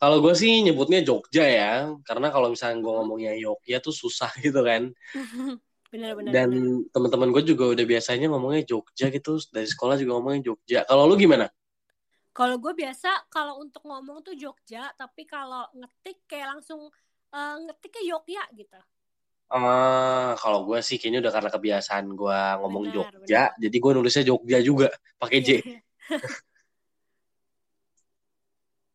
[0.00, 1.72] Kalau gue sih nyebutnya Jogja ya,
[2.04, 2.98] karena kalau misalnya gue Hmm.
[3.06, 4.90] ngomongnya Yogya tuh susah gitu kan.
[5.92, 6.32] Benar-benar.
[6.32, 6.50] Dan
[6.90, 10.78] teman-teman gue juga udah biasanya ngomongnya Jogja gitu, dari sekolah juga ngomongnya Jogja.
[10.88, 11.46] Kalau lu gimana?
[12.32, 16.88] Kalau gue biasa kalau untuk ngomong tuh Jogja, tapi kalau ngetik kayak langsung
[17.30, 18.80] eh, ngetiknya Yogya gitu.
[19.52, 24.24] Ah, kalau gue sih kayaknya udah karena kebiasaan gue ngomong Benar, Jogja, jadi gue nulisnya
[24.24, 24.88] Jogja juga
[25.20, 25.48] pakai J.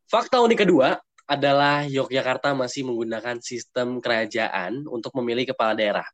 [0.08, 0.96] Fakta unik kedua
[1.28, 6.08] adalah Yogyakarta masih menggunakan sistem kerajaan untuk memilih kepala daerah.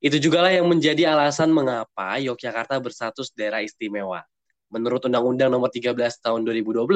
[0.00, 4.24] Itu juga lah yang menjadi alasan mengapa Yogyakarta berstatus daerah istimewa.
[4.72, 5.92] Menurut Undang-Undang Nomor 13
[6.24, 6.88] Tahun 2012,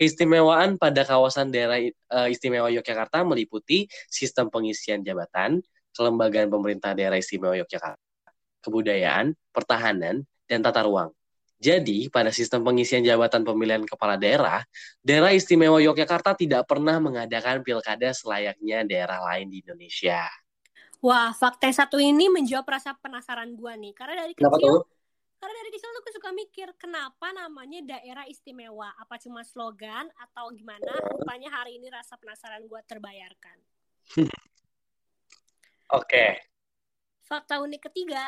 [0.00, 5.60] keistimewaan pada kawasan daerah eh, istimewa Yogyakarta meliputi sistem pengisian jabatan,
[5.92, 8.00] kelembagaan pemerintah daerah istimewa Yogyakarta,
[8.64, 11.12] kebudayaan, pertahanan, dan tata ruang.
[11.58, 14.62] Jadi, pada sistem pengisian jabatan pemilihan kepala daerah,
[15.02, 20.30] daerah istimewa Yogyakarta tidak pernah mengadakan pilkada selayaknya daerah lain di Indonesia.
[21.02, 23.92] Wah, fakta yang satu ini menjawab rasa penasaran gue nih.
[23.94, 24.86] Karena dari kecil,
[25.38, 28.94] karena dari kecil tuh gue suka mikir kenapa namanya daerah istimewa?
[28.98, 30.94] Apa cuma slogan atau gimana?
[31.10, 33.56] Rupanya hari ini rasa penasaran gue terbayarkan.
[35.98, 36.38] Oke.
[37.22, 38.26] Fakta unik ketiga,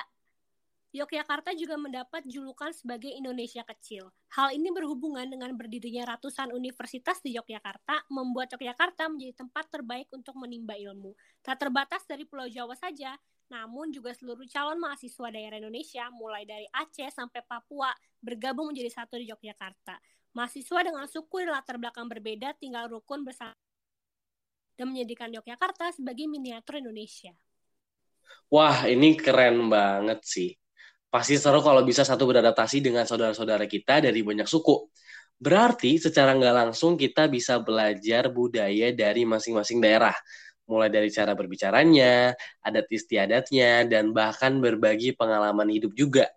[0.91, 4.11] Yogyakarta juga mendapat julukan sebagai Indonesia kecil.
[4.35, 10.35] Hal ini berhubungan dengan berdirinya ratusan universitas di Yogyakarta, membuat Yogyakarta menjadi tempat terbaik untuk
[10.35, 11.15] menimba ilmu.
[11.47, 13.15] Tak terbatas dari Pulau Jawa saja,
[13.47, 19.15] namun juga seluruh calon mahasiswa daerah Indonesia, mulai dari Aceh sampai Papua, bergabung menjadi satu
[19.15, 19.95] di Yogyakarta.
[20.35, 23.55] Mahasiswa dengan suku dan latar belakang berbeda tinggal rukun bersama
[24.75, 27.31] dan menjadikan Yogyakarta sebagai miniatur Indonesia.
[28.51, 30.60] Wah, ini keren banget sih.
[31.11, 34.87] Pasti seru kalau bisa satu beradaptasi dengan saudara-saudara kita dari banyak suku.
[35.43, 40.15] Berarti secara nggak langsung kita bisa belajar budaya dari masing-masing daerah.
[40.71, 42.31] Mulai dari cara berbicaranya,
[42.63, 46.31] adat istiadatnya, dan bahkan berbagi pengalaman hidup juga.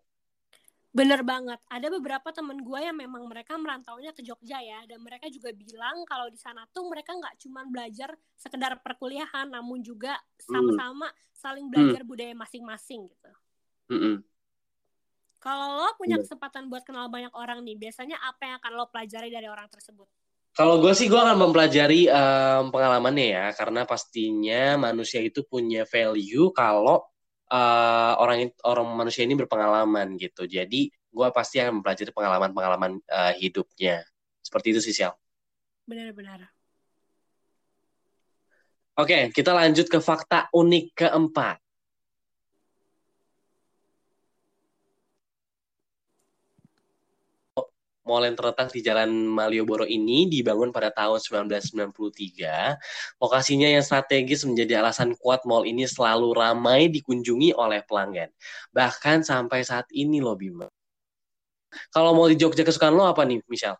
[0.89, 1.61] Bener banget.
[1.69, 6.01] Ada beberapa temen gue yang memang mereka merantaunya ke Jogja ya, dan mereka juga bilang
[6.09, 8.09] kalau di sana tuh mereka nggak cuma belajar
[8.41, 13.29] sekedar perkuliahan, namun juga sama-sama saling belajar budaya masing-masing gitu.
[13.93, 14.32] Mm-mm.
[15.43, 16.23] Kalau lo punya Iya.
[16.23, 20.07] kesempatan buat kenal banyak orang nih, biasanya apa yang akan lo pelajari dari orang tersebut?
[20.55, 26.53] Kalau gue sih gue akan mempelajari em, pengalamannya ya, karena pastinya manusia itu punya value
[26.55, 27.03] kalau
[27.51, 30.47] eh, orang orang manusia ini berpengalaman gitu.
[30.47, 33.99] Jadi gue pasti akan mempelajari pengalaman-pengalaman eh, hidupnya.
[34.39, 35.11] Seperti itu sih, Sial.
[35.89, 36.47] Benar-benar.
[38.93, 41.57] Oke, kita lanjut ke fakta unik keempat.
[48.03, 52.75] Mall yang terletak di Jalan Malioboro ini dibangun pada tahun 1993.
[53.23, 58.27] Lokasinya yang strategis menjadi alasan kuat mall ini selalu ramai dikunjungi oleh pelanggan.
[58.75, 60.67] Bahkan sampai saat ini loh Bima.
[61.95, 63.79] Kalau mau di Jogja kesukaan lo apa nih, Michelle?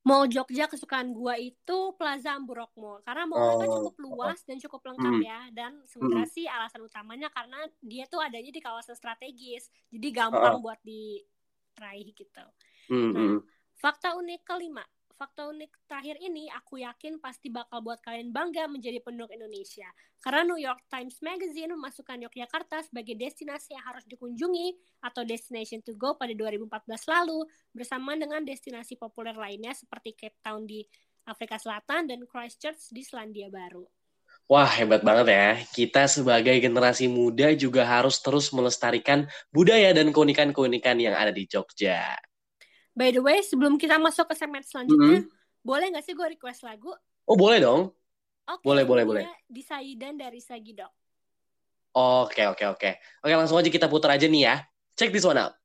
[0.00, 3.76] Mall Jogja kesukaan gua itu Plaza Amburok Mall karena mallnya kan Oh.
[3.76, 5.20] cukup luas dan cukup lengkap Hmm.
[5.20, 10.56] ya dan sebenarnya sih alasan utamanya karena dia tuh adanya di kawasan strategis jadi gampang
[10.64, 12.44] buat diraih gitu.
[12.90, 13.38] Hmm, Nah,
[13.78, 14.82] fakta unik kelima,
[15.20, 19.84] fakta unik terakhir ini aku yakin pasti bakal buat kalian bangga menjadi penduduk Indonesia
[20.24, 25.92] karena New York Times Magazine memasukkan Yogyakarta sebagai destinasi yang harus dikunjungi atau destination to
[25.92, 26.64] go pada 2014
[27.04, 27.44] lalu
[27.76, 30.88] bersama dengan destinasi populer lainnya seperti Cape Town di
[31.28, 33.84] Afrika Selatan dan Christchurch di Selandia Baru.
[34.48, 35.48] Wah, hebat banget ya.
[35.68, 42.18] Kita sebagai generasi muda juga harus terus melestarikan budaya dan keunikan-keunikan yang ada di Jogja.
[42.96, 45.24] By the way, sebelum kita masuk ke segmen selanjutnya,
[45.62, 46.90] boleh nggak sih gue request lagu?
[47.28, 47.94] Oh, boleh dong.
[48.50, 49.24] Oke, Boleh, boleh, boleh.
[49.30, 50.90] dia Disaidan dari Sagidok.
[51.94, 52.90] Oke, oke, oke.
[53.22, 54.54] Oke, langsung aja kita putar aja nih ya.
[54.98, 55.59] Check this one out.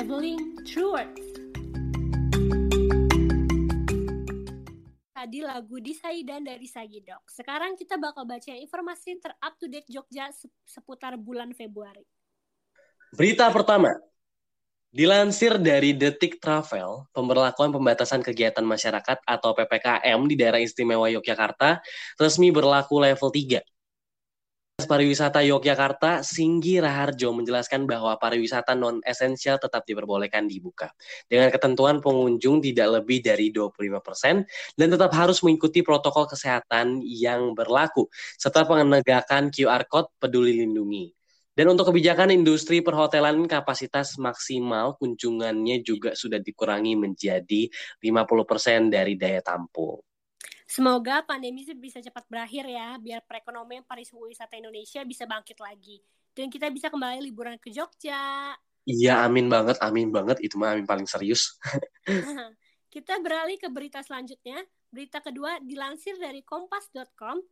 [0.00, 1.26] Traveling Through Words.
[5.12, 7.28] Tadi lagu Disaidan dari Sagidok.
[7.28, 10.32] Sekarang kita bakal baca informasi terup to date Jogja
[10.64, 12.00] seputar bulan Februari.
[13.12, 13.92] Berita pertama.
[14.88, 21.76] Dilansir dari Detik Travel, pemberlakuan pembatasan kegiatan masyarakat atau PPKM di daerah istimewa Yogyakarta
[22.16, 23.60] resmi berlaku level 3
[24.84, 30.92] Pariwisata Yogyakarta, Singgi Raharjo menjelaskan bahwa pariwisata non-esensial tetap diperbolehkan dibuka.
[31.24, 38.10] Dengan ketentuan pengunjung tidak lebih dari 25% dan tetap harus mengikuti protokol kesehatan yang berlaku,
[38.36, 41.14] serta penegakan QR Code peduli lindungi.
[41.50, 47.68] Dan untuk kebijakan industri perhotelan kapasitas maksimal kunjungannya juga sudah dikurangi menjadi
[48.00, 50.09] 50% dari daya tampung.
[50.70, 55.98] Semoga pandemi bisa cepat berakhir ya, biar perekonomian pariwisata Indonesia bisa bangkit lagi.
[56.30, 58.54] Dan kita bisa kembali liburan ke Jogja.
[58.86, 60.38] Iya, amin banget, amin banget.
[60.38, 61.58] Itu mah amin paling serius.
[62.94, 64.62] kita beralih ke berita selanjutnya.
[64.94, 67.42] Berita kedua dilansir dari kompas.com.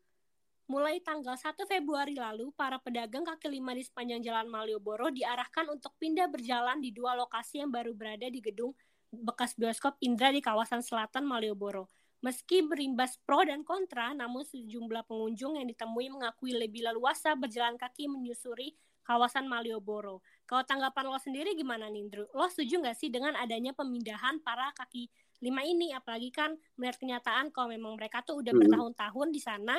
[0.70, 5.98] Mulai tanggal 1 Februari lalu, para pedagang kaki lima di sepanjang Jalan Malioboro diarahkan untuk
[5.98, 8.70] pindah berjalan di dua lokasi yang baru berada di gedung
[9.10, 11.90] bekas bioskop Indra di kawasan selatan Malioboro.
[12.26, 18.04] Meski berimbas pro dan kontra, namun sejumlah pengunjung yang ditemui mengakui lebih leluasa berjalan kaki
[18.10, 18.74] menyusuri
[19.06, 20.16] kawasan Malioboro.
[20.48, 22.24] Kalau tanggapan lo sendiri gimana nih, Indro?
[22.34, 25.06] Lo setuju nggak sih dengan adanya pemindahan para kaki
[25.46, 25.94] lima ini?
[25.94, 28.58] Apalagi kan melihat kenyataan kalau memang mereka tuh udah Hmm.
[28.60, 29.76] bertahun-tahun di sana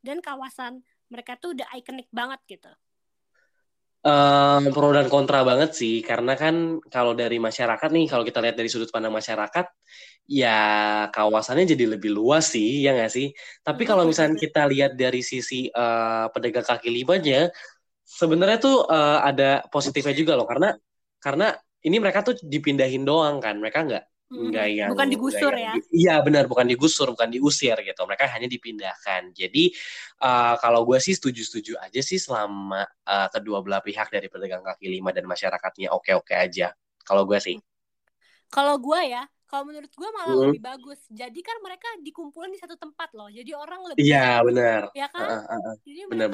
[0.00, 0.72] dan kawasan
[1.12, 2.72] mereka tuh udah ikonik banget gitu.
[4.02, 8.58] Em, pro dan kontra banget sih, karena kan kalau dari masyarakat nih, kalau kita lihat
[8.58, 9.66] dari sudut pandang masyarakat,
[10.26, 10.58] ya
[11.14, 13.30] kawasannya jadi lebih luas sih, ya nggak sih?
[13.62, 17.46] Tapi kalau misalnya kita lihat dari sisi eh, pedagang kaki limanya,
[18.02, 20.74] sebenarnya tuh eh, ada positifnya juga loh, karena
[21.22, 21.54] karena
[21.86, 24.48] ini mereka tuh dipindahin doang kan, mereka nggak Mm-mm.
[24.50, 25.72] nggak yang Bukan digusur nggak ya.
[25.76, 28.00] yang- Iya benar, bukan digusur, bukan diusir gitu.
[28.08, 29.22] Mereka hanya dipindahkan.
[29.36, 29.64] Jadi
[30.22, 34.86] eh, kalau gue sih setuju-setuju aja sih selama eh, kedua belah pihak dari pedagang kaki
[34.88, 36.72] lima dan masyarakatnya oke-oke aja.
[37.04, 37.56] Kalau gue sih.
[38.52, 40.42] Kalau gue ya, kalau menurut gue malah Hmm.
[40.48, 41.00] lebih bagus.
[41.08, 43.28] Jadi kan mereka dikumpulin di satu tempat loh.
[43.32, 44.82] Jadi orang lebih Iya benar.
[44.92, 45.28] ya kan?
[45.28, 45.74] Heeh, heeh.
[45.84, 46.26] Jadi Benar,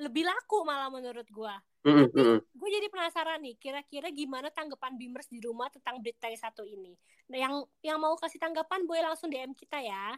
[0.00, 1.54] lebih laku malah menurut gue.
[1.80, 2.44] Mm-mm.
[2.44, 6.92] gue jadi penasaran nih, kira-kira gimana tanggapan Bimers di rumah tentang berita yang satu ini?
[7.32, 10.12] Nah, yang yang mau kasih tanggapan boleh langsung DM kita ya.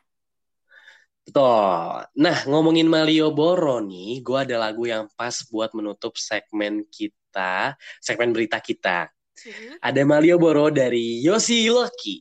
[1.23, 2.03] Betul.
[2.19, 8.59] Nah, ngomongin Malioboro nih, gue ada lagu yang pas buat menutup segmen kita, segmen berita
[8.59, 9.07] kita.
[9.47, 9.79] Mhm.
[9.79, 12.19] Ada Malioboro dari Yosi Loki.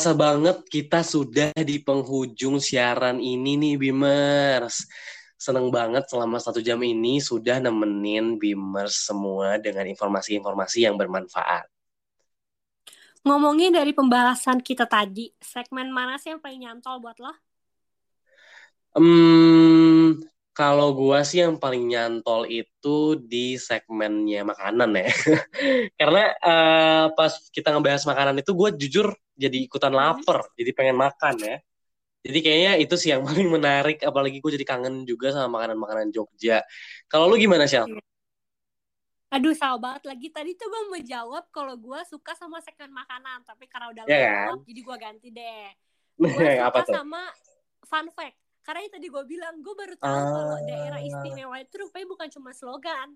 [0.00, 4.88] Gak berasa banget kita sudah di penghujung siaran ini nih Bimers.
[5.36, 11.68] Seneng banget selama satu jam ini sudah nemenin Bimers semua dengan informasi-informasi yang bermanfaat.
[13.28, 17.36] Ngomongin dari pembahasan kita tadi, segmen mana sih yang paling nyantol buat lo?
[18.96, 20.16] Hmm,
[20.56, 25.12] kalau gua sih yang paling nyantol itu di segmennya makanan ya.
[26.00, 31.34] Karena eh, pas kita ngebahas makanan itu gue jujur jadi ikutan lapar, jadi pengen makan
[31.40, 31.56] ya.
[32.20, 36.60] Jadi kayaknya itu sih yang paling menarik, apalagi gue jadi kangen juga sama makanan-makanan Jogja.
[37.08, 37.88] Kalau lu gimana, Shell?
[39.30, 40.26] Aduh, salah banget lagi.
[40.28, 44.18] Tadi tuh gue mau jawab kalau gue suka sama segmen makanan, tapi karena udah Ya
[44.20, 44.66] jawab, kan?
[44.66, 45.68] jadi gue ganti deh.
[46.20, 46.94] Gue Apa suka tuh?
[47.00, 47.22] sama
[47.82, 48.36] fun fact.
[48.60, 50.28] Karena yang tadi gue bilang, gue baru tahu Ah.
[50.28, 53.08] kalau daerah istimewa itu rupanya bukan cuma slogan.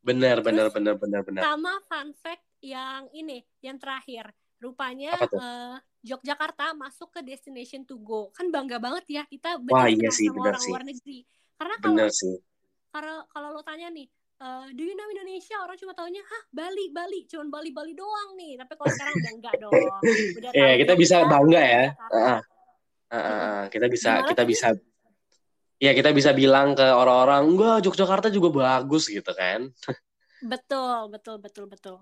[0.00, 1.42] Bener, Terus- bener, bener, bener.
[1.44, 4.34] Sama fun fact yang ini, yang terakhir.
[4.58, 8.30] Rupanya eh, Yogyakarta masuk ke destination to go.
[8.34, 10.70] Kan bangga banget ya kita Wah, benar iya sih, sama orang sih.
[10.74, 11.18] luar negeri.
[11.58, 12.06] Karena kalau
[12.88, 14.06] kalau kalau lo tanya nih,
[14.42, 15.56] eh, do you know Indonesia?
[15.62, 18.58] Orang cuma taunya, hah Bali, Bali, cuman Bali, Bali doang nih.
[18.58, 19.74] Tapi kalau sekarang udah enggak dong.
[20.38, 21.84] Udah Iya, tahu kita bisa bangga ya.
[21.98, 22.40] Ah, ah,
[23.14, 23.60] ah.
[23.70, 24.50] Kita bisa, Gimana kita tadi?
[24.50, 24.68] bisa.
[25.78, 29.70] Ya kita bisa bilang ke orang-orang, enggak Yogyakarta juga bagus gitu kan.
[30.42, 31.98] Betul, betul, betul, betul.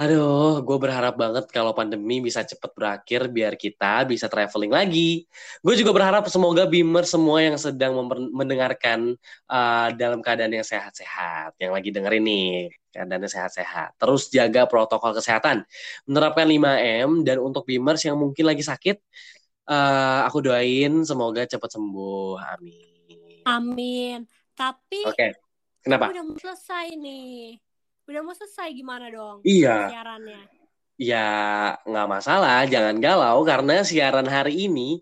[0.00, 5.28] Aduh, gue berharap banget kalau pandemi bisa cepet berakhir biar kita bisa traveling lagi.
[5.60, 8.00] Gue juga berharap semoga Bimer semua yang sedang
[8.32, 9.12] mendengarkan
[9.44, 14.00] uh, dalam keadaan yang sehat-sehat, yang lagi dengerin nih keadaannya sehat-sehat.
[14.00, 15.68] Terus jaga protokol kesehatan,
[16.08, 18.96] menerapkan 5M dan untuk Bimers yang mungkin lagi sakit,
[19.68, 22.40] uh, aku doain semoga cepat sembuh.
[22.56, 23.44] Amin.
[23.44, 24.18] Amin.
[24.56, 25.36] Tapi Oke,
[25.84, 26.08] kenapa?
[26.08, 27.69] udah selesai nih.
[28.10, 29.86] Udah mau selesai gimana dong Iya.
[29.94, 30.42] siarannya?
[31.00, 31.30] Ya,
[31.86, 35.00] nggak masalah, jangan galau karena siaran hari ini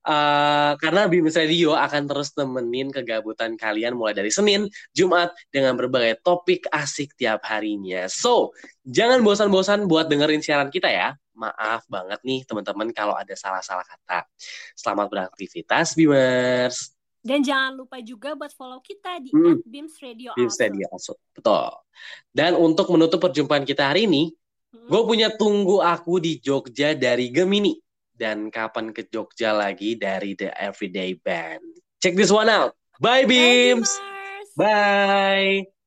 [0.00, 4.64] eh karena Bims Radio akan terus temenin kegabutan kalian mulai dari Senin,
[4.96, 8.08] Jumat dengan berbagai topik asik tiap harinya.
[8.08, 11.12] So, jangan bosan-bosan buat dengerin siaran kita ya.
[11.36, 14.24] Maaf banget nih teman-teman kalau ada salah-salah kata.
[14.72, 16.96] Selamat beraktivitas, Bimers.
[17.20, 19.60] Dan jangan lupa juga buat follow kita di Hmm.
[19.68, 20.64] @bims Radio Bims Also.
[20.64, 21.12] Radio Also.
[21.36, 21.68] Betul.
[22.32, 24.32] Dan untuk menutup perjumpaan kita hari ini,
[24.70, 24.86] Hmm.
[24.86, 27.74] Gue punya tunggu aku di Jogja dari Gemini.
[28.14, 31.64] Dan kapan ke Jogja lagi dari The Everyday Band.
[31.98, 32.78] Check this one out.
[33.02, 33.90] Bye, Beams.
[34.54, 35.79] Bye.